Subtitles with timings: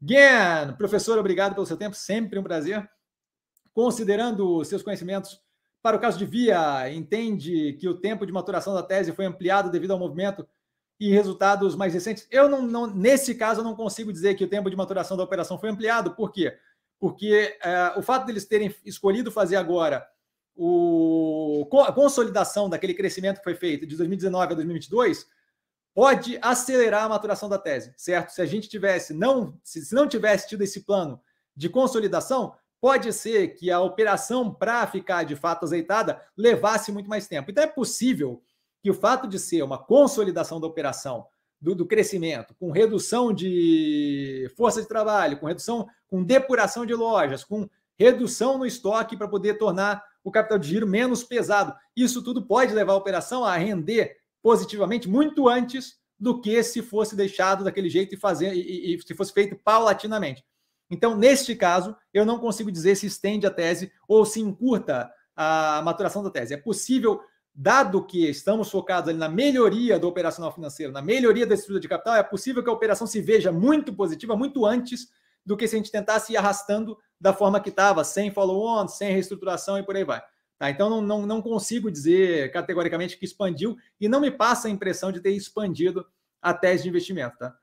[0.00, 2.88] Gan, professor, obrigado pelo seu tempo, sempre um prazer.
[3.72, 5.40] Considerando seus conhecimentos
[5.82, 9.70] para o caso de Via, entende que o tempo de maturação da tese foi ampliado
[9.70, 10.46] devido ao movimento
[10.98, 12.26] e resultados mais recentes?
[12.30, 15.22] Eu não, não nesse caso, eu não consigo dizer que o tempo de maturação da
[15.22, 16.14] operação foi ampliado.
[16.14, 16.56] Por quê?
[16.98, 20.06] Porque é, o fato deles terem escolhido fazer agora
[20.56, 25.26] o, a consolidação daquele crescimento que foi feito de 2019 a 2022
[25.98, 28.30] pode acelerar a maturação da tese, certo?
[28.30, 31.20] Se a gente tivesse não, se, não tivesse tido esse plano
[31.56, 37.26] de consolidação, pode ser que a operação para ficar de fato azeitada levasse muito mais
[37.26, 37.50] tempo.
[37.50, 38.40] Então é possível
[38.80, 41.26] que o fato de ser uma consolidação da operação
[41.60, 47.42] do, do, crescimento, com redução de força de trabalho, com redução, com depuração de lojas,
[47.42, 51.74] com redução no estoque para poder tornar o capital de giro menos pesado.
[51.96, 54.16] Isso tudo pode levar a operação a render
[54.48, 59.14] positivamente muito antes do que se fosse deixado daquele jeito e fazer e, e, se
[59.14, 60.42] fosse feito paulatinamente.
[60.90, 65.82] Então, neste caso, eu não consigo dizer se estende a tese ou se encurta a
[65.84, 66.54] maturação da tese.
[66.54, 67.20] É possível,
[67.54, 72.14] dado que estamos focados na melhoria do operacional financeiro, na melhoria da estrutura de capital,
[72.14, 75.08] é possível que a operação se veja muito positiva muito antes
[75.44, 79.12] do que se a gente tentasse ir arrastando da forma que estava, sem follow-on, sem
[79.12, 80.22] reestruturação e por aí vai.
[80.58, 80.70] Tá?
[80.70, 85.12] Então, não, não, não consigo dizer categoricamente que expandiu e não me passa a impressão
[85.12, 86.04] de ter expandido
[86.42, 87.38] a tese de investimento.
[87.38, 87.54] Tá?